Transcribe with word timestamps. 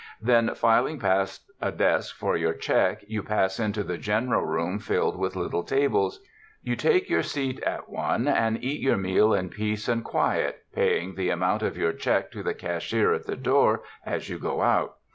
Then, 0.19 0.55
filing 0.55 0.97
past 0.97 1.45
a 1.61 1.71
desk 1.71 2.15
for 2.17 2.35
your 2.35 2.55
check, 2.55 3.03
you 3.07 3.21
pass 3.21 3.59
into 3.59 3.83
the 3.83 3.99
general 3.99 4.41
room 4.43 4.79
filled 4.79 5.15
with 5.15 5.35
little 5.35 5.61
tables. 5.61 6.19
You 6.63 6.75
take 6.75 7.07
your 7.07 7.21
seat 7.21 7.61
at 7.61 7.87
one 7.87 8.27
and 8.27 8.57
eat 8.63 8.81
your 8.81 8.97
meal 8.97 9.31
in 9.31 9.49
peace 9.49 9.87
and 9.87 10.03
quiet, 10.03 10.63
paying 10.73 11.13
the 11.13 11.29
amount 11.29 11.61
of 11.61 11.77
your 11.77 11.93
check 11.93 12.31
to 12.31 12.41
the 12.41 12.55
cashier 12.55 13.13
at 13.13 13.25
the 13.27 13.35
door 13.35 13.83
as 14.03 14.27
you 14.27 14.39
go 14.39 14.63
out. 14.63 14.95